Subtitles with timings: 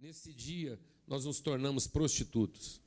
[0.00, 0.78] Nesse dia,
[1.08, 2.80] nós nos tornamos prostitutos.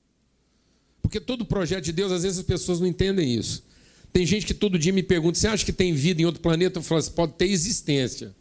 [1.02, 3.66] Porque todo projeto de Deus, às vezes as pessoas não entendem isso.
[4.14, 6.80] Tem gente que todo dia me pergunta: você acha que tem vida em outro planeta?
[6.80, 8.34] Eu falo assim: pode ter existência.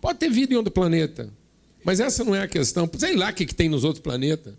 [0.00, 1.32] Pode ter vida em outro planeta.
[1.82, 2.88] Mas essa não é a questão.
[2.96, 4.54] Sei lá o que, que tem nos outros planetas.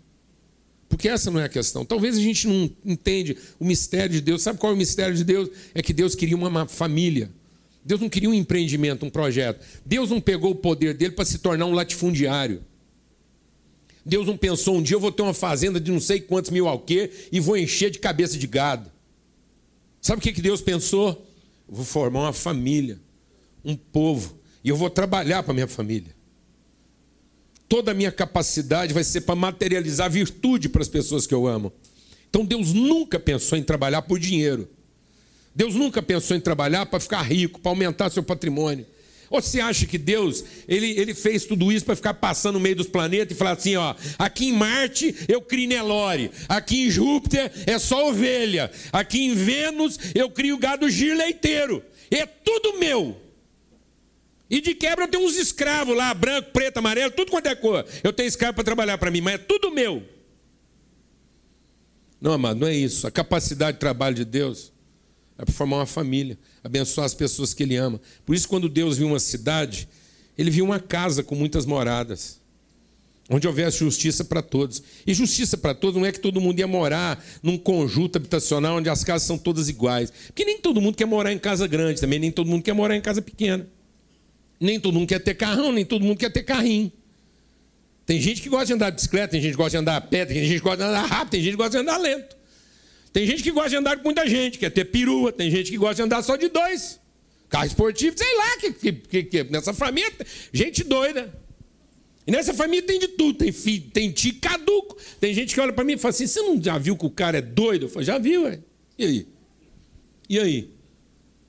[0.86, 1.86] Porque essa não é a questão.
[1.86, 4.42] Talvez a gente não entende o mistério de Deus.
[4.42, 5.48] Sabe qual é o mistério de Deus?
[5.72, 7.30] É que Deus queria uma família.
[7.82, 9.64] Deus não queria um empreendimento, um projeto.
[9.86, 12.62] Deus não pegou o poder dele para se tornar um latifundiário.
[14.08, 16.66] Deus não pensou um dia eu vou ter uma fazenda de não sei quantos mil
[16.66, 18.90] alquê e vou encher de cabeça de gado.
[20.00, 21.10] Sabe o que Deus pensou?
[21.68, 22.98] Eu vou formar uma família,
[23.62, 26.16] um povo, e eu vou trabalhar para minha família.
[27.68, 31.70] Toda a minha capacidade vai ser para materializar virtude para as pessoas que eu amo.
[32.30, 34.66] Então Deus nunca pensou em trabalhar por dinheiro.
[35.54, 38.86] Deus nunca pensou em trabalhar para ficar rico, para aumentar seu patrimônio.
[39.30, 42.76] Ou você acha que Deus ele, ele fez tudo isso para ficar passando no meio
[42.76, 47.52] dos planetas e falar assim: ó, aqui em Marte eu crio Nelore, aqui em Júpiter
[47.66, 53.20] é só ovelha, aqui em Vênus eu crio gado girleiteiro, é tudo meu.
[54.50, 57.84] E de quebra eu tenho uns escravos lá, branco, preto, amarelo, tudo quanto é cor.
[58.02, 60.02] Eu tenho escravo para trabalhar para mim, mas é tudo meu.
[62.18, 63.06] Não, amado, não é isso.
[63.06, 64.72] A capacidade de trabalho de Deus
[65.38, 68.00] é para formar uma família, abençoar as pessoas que Ele ama.
[68.26, 69.88] Por isso, quando Deus viu uma cidade,
[70.36, 72.40] Ele viu uma casa com muitas moradas,
[73.30, 74.82] onde houvesse justiça para todos.
[75.06, 78.88] E justiça para todos não é que todo mundo ia morar num conjunto habitacional onde
[78.88, 80.12] as casas são todas iguais.
[80.26, 82.96] Porque nem todo mundo quer morar em casa grande, também nem todo mundo quer morar
[82.96, 83.64] em casa pequena.
[84.58, 86.90] Nem todo mundo quer ter carrão, nem todo mundo quer ter carrinho.
[88.04, 90.00] Tem gente que gosta de andar de bicicleta, tem gente que gosta de andar a
[90.00, 92.37] pé, tem gente que gosta de andar rápido, tem gente que gosta de andar lento.
[93.18, 95.76] Tem gente que gosta de andar com muita gente, quer ter perua, tem gente que
[95.76, 97.00] gosta de andar só de dois.
[97.48, 100.12] Carro esportivo, sei lá, que, que, que, que nessa família,
[100.52, 101.36] gente doida.
[102.24, 104.96] E nessa família tem de tudo, tem filho, tem tio caduco.
[105.18, 107.10] Tem gente que olha para mim e fala assim: você não já viu que o
[107.10, 107.86] cara é doido?
[107.86, 108.60] Eu falo, já viu, é.
[108.96, 109.26] E aí?
[110.28, 110.70] E aí?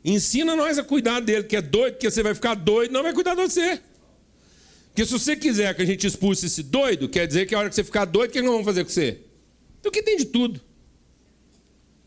[0.04, 3.14] Ensina nós a cuidar dele, que é doido, porque você vai ficar doido, não vai
[3.14, 3.80] cuidar de você.
[4.88, 7.70] Porque se você quiser que a gente expulse esse doido, quer dizer que a hora
[7.70, 9.20] que você ficar doido, o que nós vamos fazer com você?
[9.80, 10.68] Então que tem de tudo.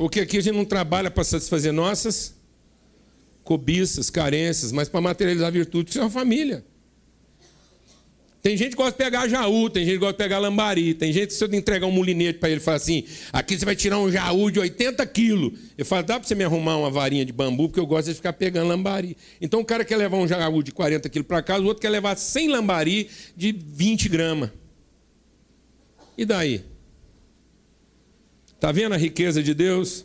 [0.03, 2.35] Porque aqui a gente não trabalha para satisfazer nossas
[3.45, 6.65] cobiças, carências, mas para materializar a virtude de sua família.
[8.43, 11.13] Tem gente que gosta de pegar jaú, tem gente que gosta de pegar lambari, tem
[11.13, 13.77] gente que se eu entregar um mulinete para ele e falar assim, aqui você vai
[13.77, 15.53] tirar um jaú de 80 quilos.
[15.79, 18.15] Eu falo, dá para você me arrumar uma varinha de bambu, porque eu gosto de
[18.15, 19.17] ficar pegando lambari.
[19.41, 21.91] Então o cara quer levar um jaú de 40 quilos para casa, o outro quer
[21.91, 24.51] levar 100 lambari de 20 gramas.
[26.19, 26.72] E daí?
[28.63, 30.05] Está vendo a riqueza de Deus?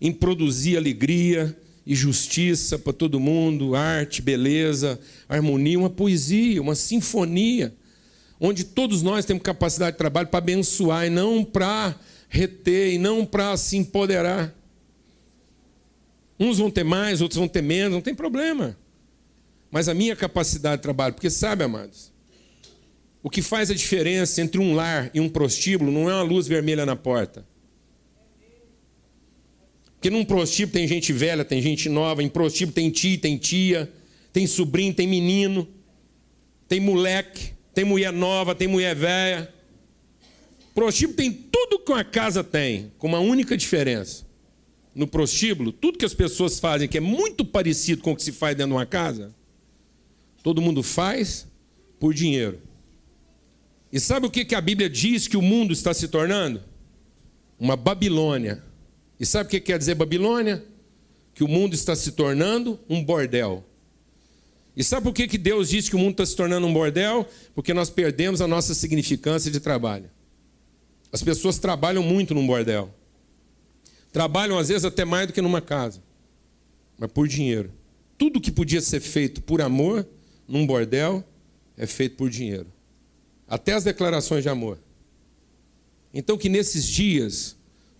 [0.00, 4.98] Em produzir alegria e justiça para todo mundo, arte, beleza,
[5.28, 7.74] harmonia, uma poesia, uma sinfonia,
[8.40, 11.94] onde todos nós temos capacidade de trabalho para abençoar e não para
[12.30, 14.50] reter e não para se empoderar.
[16.40, 18.78] Uns vão ter mais, outros vão ter menos, não tem problema.
[19.70, 22.10] Mas a minha capacidade de trabalho, porque sabe, amados,
[23.22, 26.48] o que faz a diferença entre um lar e um prostíbulo não é uma luz
[26.48, 27.44] vermelha na porta.
[29.98, 33.92] Porque num prostíbulo tem gente velha, tem gente nova, em prostíbulo tem tio, tem tia,
[34.32, 35.66] tem sobrinho, tem menino,
[36.68, 39.52] tem moleque, tem mulher nova, tem mulher velha.
[40.72, 44.24] Prostíbulo tem tudo que uma casa tem, com uma única diferença.
[44.94, 48.30] No prostíbulo, tudo que as pessoas fazem, que é muito parecido com o que se
[48.30, 49.34] faz dentro de uma casa,
[50.44, 51.48] todo mundo faz
[51.98, 52.60] por dinheiro.
[53.92, 56.62] E sabe o que a Bíblia diz que o mundo está se tornando?
[57.58, 58.67] Uma Babilônia
[59.20, 60.64] e sabe o que quer dizer Babilônia?
[61.34, 63.64] Que o mundo está se tornando um bordel.
[64.76, 67.26] E sabe por que, que Deus diz que o mundo está se tornando um bordel?
[67.54, 70.08] Porque nós perdemos a nossa significância de trabalho.
[71.12, 72.94] As pessoas trabalham muito num bordel.
[74.12, 76.02] Trabalham às vezes até mais do que numa casa,
[76.96, 77.72] mas por dinheiro.
[78.16, 80.06] Tudo que podia ser feito por amor
[80.46, 81.24] num bordel
[81.76, 82.66] é feito por dinheiro.
[83.48, 84.78] Até as declarações de amor.
[86.12, 87.56] Então que nesses dias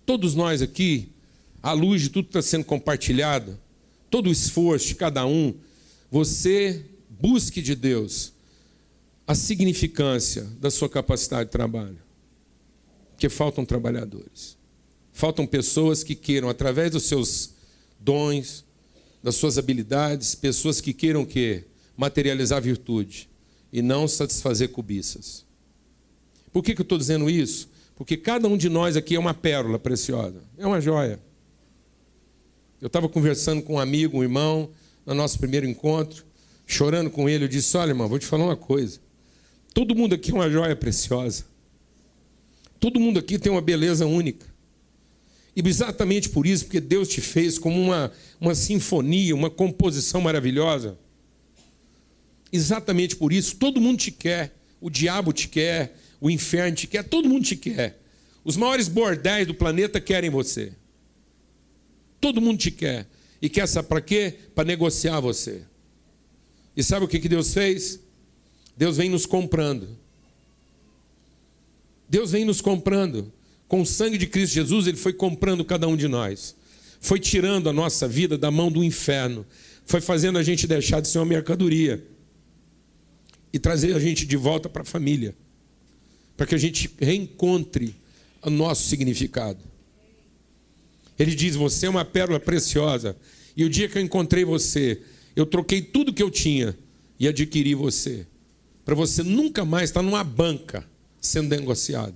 [0.09, 1.11] todos nós aqui,
[1.63, 3.59] à luz de tudo que está sendo compartilhado,
[4.09, 5.53] todo o esforço de cada um,
[6.11, 8.33] você busque de Deus
[9.27, 11.99] a significância da sua capacidade de trabalho.
[13.11, 14.57] Porque faltam trabalhadores.
[15.13, 17.51] Faltam pessoas que queiram, através dos seus
[18.01, 18.65] dons,
[19.23, 21.65] das suas habilidades, pessoas que queiram que
[21.99, 23.29] materializar virtude
[23.71, 25.45] e não satisfazer cobiças.
[26.51, 27.69] Por que, que eu estou dizendo isso?
[27.99, 31.19] Porque cada um de nós aqui é uma pérola preciosa, é uma joia.
[32.81, 34.71] Eu estava conversando com um amigo, um irmão,
[35.05, 36.25] no nosso primeiro encontro,
[36.65, 37.43] chorando com ele.
[37.45, 39.01] Eu disse: Olha, irmão, vou te falar uma coisa.
[39.75, 41.45] Todo mundo aqui é uma joia preciosa.
[42.79, 44.47] Todo mundo aqui tem uma beleza única.
[45.57, 50.97] E exatamente por isso, porque Deus te fez como uma, uma sinfonia, uma composição maravilhosa.
[52.53, 54.55] Exatamente por isso, todo mundo te quer.
[54.81, 58.01] O diabo te quer, o inferno te quer, todo mundo te quer.
[58.45, 60.73] Os maiores bordéis do planeta querem você.
[62.21, 63.07] Todo mundo te quer.
[63.41, 64.35] E quer saber para quê?
[64.55, 65.63] Para negociar você.
[66.77, 68.01] E sabe o que, que Deus fez?
[68.77, 69.97] Deus vem nos comprando.
[72.09, 73.33] Deus vem nos comprando.
[73.69, 76.57] Com o sangue de Cristo Jesus, Ele foi comprando cada um de nós.
[77.01, 79.47] Foi tirando a nossa vida da mão do inferno.
[79.85, 82.05] Foi fazendo a gente deixar de ser uma mercadoria.
[83.53, 85.37] E trazer a gente de volta para a família.
[86.39, 87.95] Para que a gente reencontre
[88.43, 89.59] o nosso significado.
[91.19, 93.17] Ele diz: Você é uma pérola preciosa.
[93.57, 95.03] E o dia que eu encontrei você,
[95.35, 96.79] eu troquei tudo que eu tinha
[97.19, 98.25] e adquiri você.
[98.85, 100.87] Para você nunca mais estar numa banca
[101.21, 102.15] sendo negociado.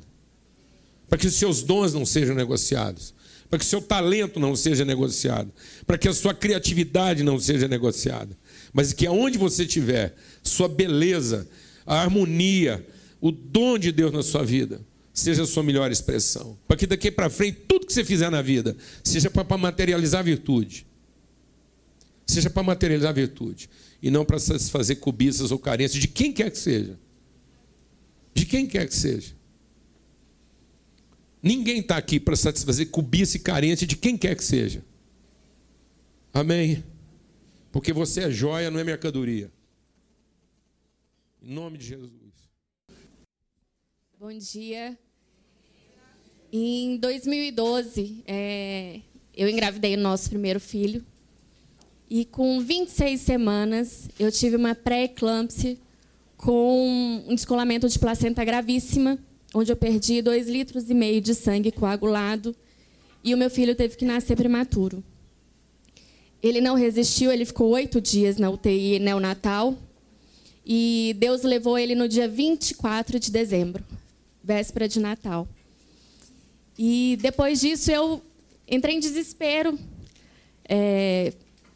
[1.09, 3.13] Para que os seus dons não sejam negociados.
[3.51, 5.53] Para que o seu talento não seja negociado.
[5.85, 8.39] Para que a sua criatividade não seja negociada.
[8.73, 10.15] Mas que aonde você estiver,
[10.45, 11.47] sua beleza,
[11.85, 12.87] a harmonia,
[13.23, 14.85] o dom de Deus na sua vida,
[15.15, 16.59] seja a sua melhor expressão.
[16.67, 20.25] Para que daqui para frente, tudo que você fizer na vida, seja para materializar a
[20.25, 20.85] virtude.
[22.27, 23.71] Seja para materializar a virtude.
[24.03, 26.99] E não para satisfazer cobiças ou carências de quem quer que seja.
[28.35, 29.37] De quem quer que seja.
[31.41, 34.85] Ninguém está aqui para satisfazer cobiça e carência de quem quer que seja.
[36.35, 36.83] Amém?
[37.71, 39.49] Porque você é joia, não é mercadoria.
[41.41, 42.22] Em nome de Jesus.
[44.23, 44.97] Bom dia.
[46.53, 49.01] Em 2012, é,
[49.37, 51.05] eu engravidei o nosso primeiro filho.
[52.09, 55.77] E com 26 semanas, eu tive uma pré-eclâmpsia
[56.37, 59.19] com um descolamento de placenta gravíssima,
[59.53, 62.55] onde eu perdi 2 litros e meio de sangue coagulado
[63.25, 65.03] e o meu filho teve que nascer prematuro.
[66.41, 69.77] Ele não resistiu, ele ficou oito dias na UTI neonatal
[70.65, 73.85] e Deus levou ele no dia 24 de dezembro,
[74.43, 75.49] véspera de Natal.
[76.79, 78.23] E depois disso eu
[78.69, 79.79] entrei em desespero.
[80.69, 81.33] É,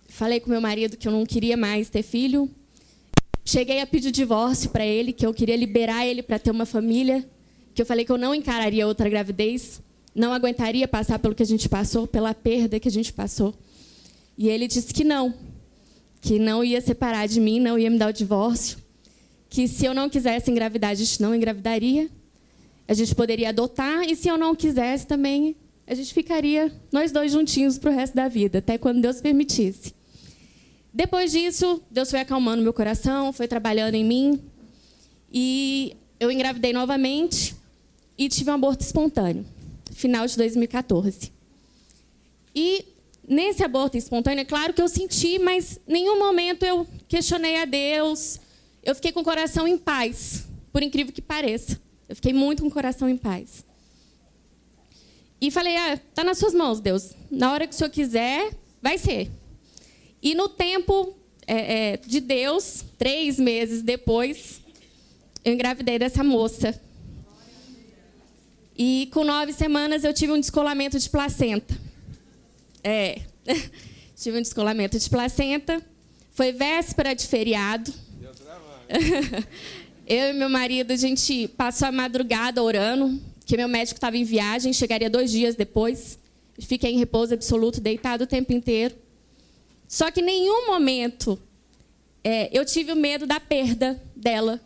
[0.08, 2.50] falei com meu marido que eu não queria mais ter filho,
[3.48, 7.24] Cheguei a pedir divórcio para ele, que eu queria liberar ele para ter uma família,
[7.72, 9.80] que eu falei que eu não encararia outra gravidez,
[10.12, 13.54] não aguentaria passar pelo que a gente passou, pela perda que a gente passou.
[14.36, 15.32] E ele disse que não,
[16.20, 18.78] que não ia separar de mim, não ia me dar o divórcio,
[19.48, 22.10] que se eu não quisesse engravidar, a gente não engravidaria,
[22.88, 25.56] a gente poderia adotar, e se eu não quisesse também,
[25.86, 29.94] a gente ficaria nós dois juntinhos para o resto da vida, até quando Deus permitisse.
[30.92, 34.40] Depois disso, Deus foi acalmando meu coração, foi trabalhando em mim.
[35.30, 37.54] E eu engravidei novamente
[38.16, 39.44] e tive um aborto espontâneo,
[39.92, 41.30] final de 2014.
[42.54, 42.86] E
[43.28, 47.64] nesse aborto espontâneo, é claro que eu senti, mas em nenhum momento eu questionei a
[47.64, 48.40] Deus.
[48.82, 51.78] Eu fiquei com o coração em paz, por incrível que pareça.
[52.08, 53.64] Eu fiquei muito com o coração em paz.
[55.41, 57.12] E falei: ah, tá nas suas mãos, Deus.
[57.31, 59.31] Na hora que o Senhor quiser, vai ser.
[60.23, 61.14] E no tempo
[61.47, 64.61] é, é, de Deus, três meses depois,
[65.44, 66.81] eu engravidei dessa moça.
[68.79, 71.79] E com nove semanas eu tive um descolamento de placenta.
[72.82, 73.22] É,
[74.17, 75.82] tive um descolamento de placenta.
[76.32, 77.93] Foi véspera de feriado.
[80.06, 84.22] eu e meu marido, a gente passou a madrugada orando, que meu médico estava em
[84.22, 86.19] viagem, chegaria dois dias depois.
[86.60, 88.94] Fiquei em repouso absoluto, deitado o tempo inteiro.
[89.89, 91.39] Só que em nenhum momento
[92.22, 94.60] é, eu tive o medo da perda dela.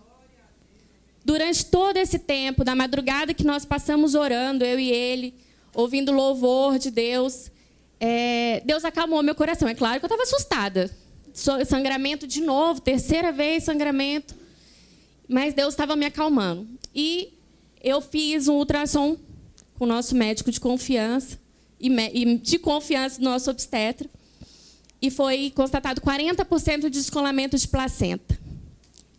[1.25, 5.35] Durante todo esse tempo, da madrugada que nós passamos orando, eu e ele,
[5.75, 7.50] ouvindo louvor de Deus,
[7.99, 9.68] é, Deus acalmou meu coração.
[9.68, 10.90] É claro que eu estava assustada.
[11.32, 14.39] Sangramento de novo, terceira vez sangramento.
[15.30, 16.66] Mas Deus estava me acalmando.
[16.92, 17.34] E
[17.80, 19.16] eu fiz um ultrassom
[19.78, 21.38] com o nosso médico de confiança
[21.78, 24.10] e de confiança do nosso obstetra
[25.00, 28.37] e foi constatado 40% de descolamento de placenta.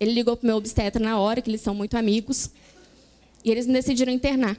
[0.02, 2.50] Ele ligou para o meu obstetra na hora, que eles são muito amigos,
[3.44, 4.58] e eles me decidiram internar.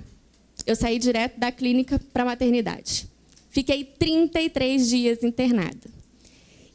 [0.67, 3.07] Eu saí direto da clínica para a maternidade.
[3.51, 5.91] Fiquei 33 dias internada.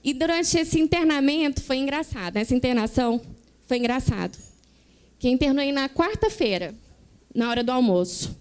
[0.03, 2.37] E durante esse internamento foi engraçado.
[2.37, 3.19] Essa internação
[3.67, 4.37] foi engraçado.
[5.19, 6.73] Que internou aí na quarta-feira,
[7.33, 8.35] na hora do almoço.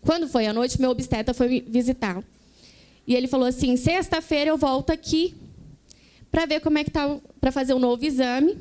[0.00, 2.22] Quando foi à noite, meu obstetra foi visitar.
[3.06, 5.34] E ele falou assim: sexta-feira eu volto aqui
[6.30, 8.56] para ver como é que tá, para fazer um novo exame,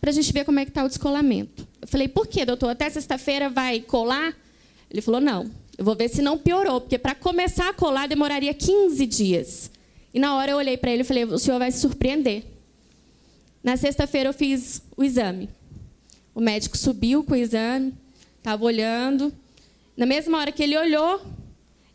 [0.00, 1.66] para a gente ver como é que está o descolamento.
[1.82, 2.70] Eu falei, por quê, doutor?
[2.70, 4.36] Até sexta-feira vai colar?
[4.88, 5.50] Ele falou, não.
[5.76, 9.70] Eu vou ver se não piorou, porque para começar a colar demoraria 15 dias.
[10.14, 12.44] E na hora eu olhei para ele e falei, o senhor vai se surpreender.
[13.62, 15.48] Na sexta-feira eu fiz o exame.
[16.36, 17.94] O médico subiu com o exame,
[18.36, 19.32] estava olhando.
[19.96, 21.18] Na mesma hora que ele olhou,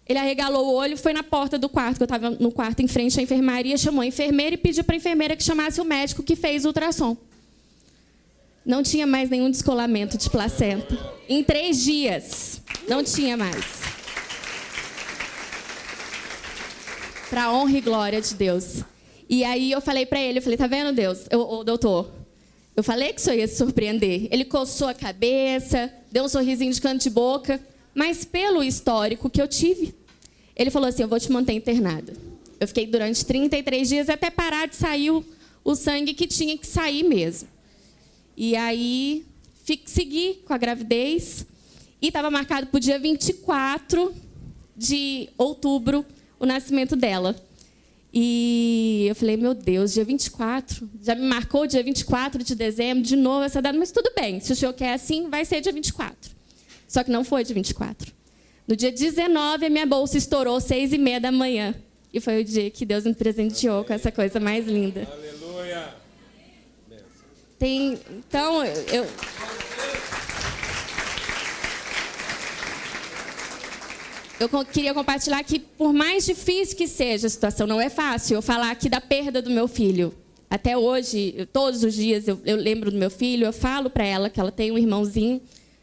[0.03, 2.87] ele arregalou o olho, foi na porta do quarto, que eu estava no quarto em
[2.87, 6.23] frente à enfermaria, chamou a enfermeira e pediu para a enfermeira que chamasse o médico
[6.23, 7.15] que fez o ultrassom.
[8.65, 10.97] Não tinha mais nenhum descolamento de placenta.
[11.29, 13.63] Em três dias, não tinha mais.
[17.29, 18.83] Para honra e glória de Deus.
[19.29, 22.20] E aí eu falei para ele, eu falei, tá vendo, Deus, o doutor?
[22.75, 24.27] Eu falei que isso ia se surpreender.
[24.31, 27.59] Ele coçou a cabeça, deu um sorrisinho de canto de boca,
[27.93, 29.93] mas pelo histórico que eu tive,
[30.55, 32.13] ele falou assim: Eu vou te manter internada.
[32.59, 37.03] Eu fiquei durante 33 dias até parar de sair o, sangue que tinha que sair
[37.03, 37.49] mesmo.
[38.37, 39.25] E aí
[39.63, 41.45] fiquei, segui com a gravidez
[42.01, 44.13] e estava marcado para o dia 24
[44.77, 46.05] de outubro
[46.39, 47.35] o nascimento dela.
[48.13, 48.50] E
[49.11, 53.43] eu falei, meu Deus, dia 24, já me marcou dia 24 de dezembro, de novo
[53.43, 56.31] essa data, mas tudo bem, se o senhor quer assim, vai ser dia 24.
[56.87, 58.11] Só que não foi dia 24.
[58.67, 61.75] No dia 19, a minha bolsa estourou, seis e meia da manhã.
[62.13, 65.07] E foi o dia que Deus me presenteou com essa coisa mais linda.
[65.11, 65.93] Aleluia!
[67.57, 69.05] Tem, então, eu.
[74.41, 78.41] Eu queria compartilhar que, por mais difícil que seja a situação, não é fácil eu
[78.41, 80.11] falar aqui da perda do meu filho.
[80.49, 84.31] Até hoje, todos os dias, eu, eu lembro do meu filho, eu falo para ela
[84.31, 85.39] que ela tem um irmãozinho.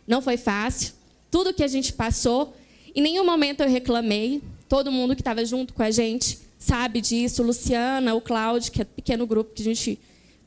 [0.09, 0.93] Não foi fácil.
[1.31, 2.53] Tudo que a gente passou.
[2.97, 4.43] Em nenhum momento eu reclamei.
[4.69, 7.45] Todo mundo que estava junto com a gente sabe disso.
[7.45, 10.01] Luciana, o Cláudio, que é um pequeno grupo que a gente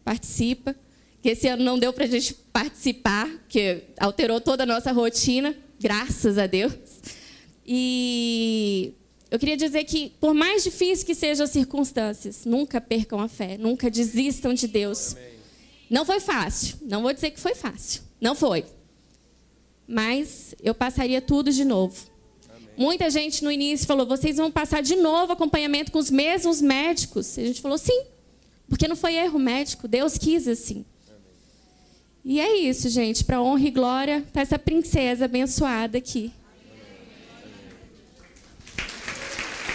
[0.04, 0.76] participa
[1.22, 5.56] que esse ano não deu para a gente participar, que alterou toda a nossa rotina,
[5.80, 6.74] graças a Deus.
[7.66, 8.94] E
[9.30, 13.58] eu queria dizer que, por mais difícil que sejam as circunstâncias, nunca percam a fé,
[13.58, 15.16] nunca desistam de Deus.
[15.16, 15.32] Amém.
[15.90, 18.66] Não foi fácil, não vou dizer que foi fácil, não foi.
[19.88, 22.10] Mas eu passaria tudo de novo.
[22.50, 22.70] Amém.
[22.78, 27.38] Muita gente no início falou: vocês vão passar de novo acompanhamento com os mesmos médicos.
[27.38, 28.04] E a gente falou: sim,
[28.70, 30.86] porque não foi erro médico, Deus quis assim.
[32.24, 36.32] E é isso, gente, para honra e glória para essa princesa abençoada aqui.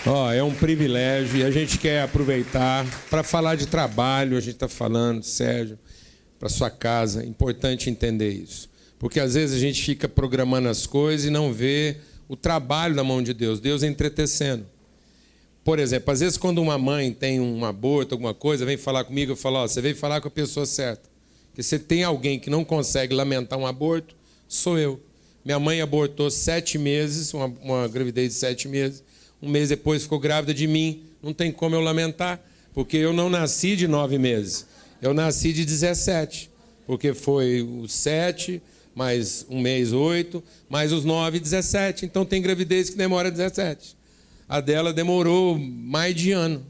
[0.08, 4.36] Ó, é um privilégio e a gente quer aproveitar para falar de trabalho.
[4.36, 5.76] A gente está falando, Sérgio,
[6.38, 7.24] para sua casa.
[7.24, 8.68] É importante entender isso,
[9.00, 11.96] porque às vezes a gente fica programando as coisas e não vê
[12.28, 13.58] o trabalho da mão de Deus.
[13.58, 14.64] Deus entretecendo.
[15.64, 19.32] Por exemplo, às vezes quando uma mãe tem um aborto, alguma coisa, vem falar comigo,
[19.32, 21.10] eu falo: ó, você veio falar com a pessoa certa.
[21.52, 24.14] Que se tem alguém que não consegue lamentar um aborto,
[24.46, 25.00] sou eu.
[25.44, 29.02] Minha mãe abortou sete meses, uma, uma gravidez de sete meses.
[29.42, 31.02] Um mês depois ficou grávida de mim.
[31.22, 32.40] Não tem como eu lamentar,
[32.72, 34.66] porque eu não nasci de nove meses.
[35.00, 36.50] Eu nasci de 17,
[36.86, 38.62] porque foi os sete,
[38.94, 42.06] mais um mês, oito, mais os nove, 17.
[42.06, 43.96] Então tem gravidez que demora 17.
[44.48, 46.64] A dela demorou mais de ano.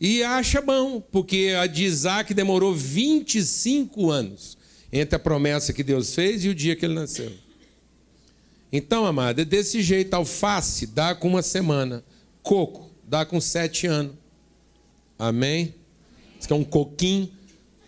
[0.00, 4.58] E acha bom, porque a de Isaac demorou 25 anos
[4.92, 7.30] entre a promessa que Deus fez e o dia que ele nasceu.
[8.72, 10.14] Então, amada, é desse jeito.
[10.14, 12.02] Alface dá com uma semana.
[12.42, 14.14] Coco dá com sete anos.
[15.18, 15.74] Amém?
[16.38, 17.28] Isso que é um coquinho.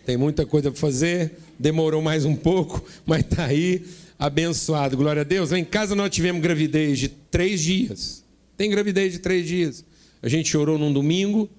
[0.05, 1.39] Tem muita coisa para fazer.
[1.57, 3.83] Demorou mais um pouco, mas está aí.
[4.19, 4.95] Abençoado.
[4.95, 5.51] Glória a Deus.
[5.51, 8.23] Em casa nós tivemos gravidez de três dias.
[8.55, 9.83] Tem gravidez de três dias.
[10.21, 11.49] A gente orou num domingo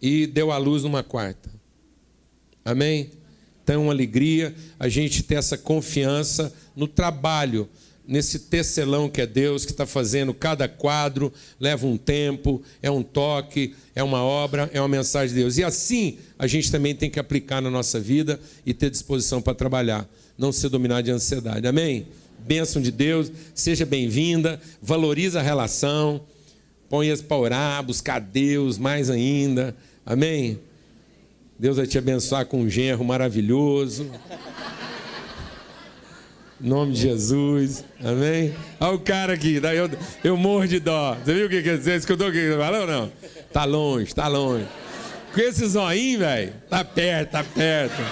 [0.00, 1.50] e deu à luz numa quarta.
[2.64, 3.10] Amém?
[3.62, 7.68] Então é uma alegria a gente ter essa confiança no trabalho,
[8.10, 13.04] nesse tecelão que é Deus que está fazendo cada quadro, leva um tempo, é um
[13.04, 15.58] toque, é uma obra, é uma mensagem de Deus.
[15.58, 19.54] E assim a gente também tem que aplicar na nossa vida e ter disposição para
[19.54, 21.68] trabalhar, não ser dominado de ansiedade.
[21.68, 22.08] Amém?
[22.40, 26.20] Bênção de Deus, seja bem-vinda, valoriza a relação,
[26.88, 29.76] põe-as para orar, buscar Deus mais ainda.
[30.04, 30.58] Amém?
[31.56, 34.10] Deus vai te abençoar com um genro maravilhoso.
[36.60, 37.82] Nome de Jesus.
[38.04, 38.54] Amém?
[38.78, 39.58] Olha o cara aqui.
[39.58, 39.88] Daí eu,
[40.22, 41.16] eu morro de dó.
[41.16, 41.96] Você viu o que quer dizer?
[41.96, 43.12] Escutou o que ele falou ou não?
[43.50, 44.66] Tá longe, tá longe.
[45.32, 48.02] Com esse zoinho, velho, tá perto, tá perto.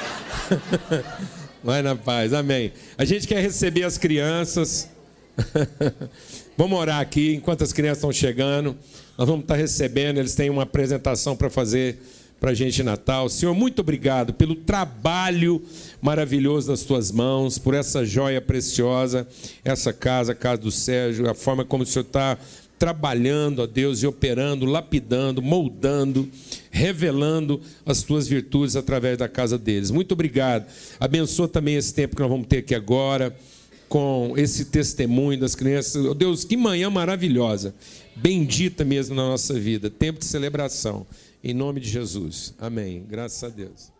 [1.62, 2.72] Vai na paz, amém.
[2.96, 4.88] A gente quer receber as crianças.
[6.56, 8.74] Vamos orar aqui enquanto as crianças estão chegando.
[9.18, 11.98] Nós vamos estar recebendo, eles têm uma apresentação para fazer
[12.40, 13.28] para a gente Natal.
[13.28, 15.62] Senhor, muito obrigado pelo trabalho
[16.00, 19.26] maravilhoso das tuas mãos, por essa joia preciosa,
[19.64, 22.38] essa casa, a casa do Sérgio, a forma como o Senhor está
[22.78, 26.28] trabalhando, ó Deus, e operando, lapidando, moldando,
[26.70, 29.90] revelando as tuas virtudes através da casa deles.
[29.90, 30.66] Muito obrigado.
[31.00, 33.36] Abençoa também esse tempo que nós vamos ter aqui agora,
[33.88, 36.04] com esse testemunho das crianças.
[36.04, 37.74] Oh, Deus, que manhã maravilhosa,
[38.14, 39.90] bendita mesmo na nossa vida.
[39.90, 41.06] Tempo de celebração.
[41.48, 42.52] Em nome de Jesus.
[42.58, 43.06] Amém.
[43.08, 43.90] Graças a Deus.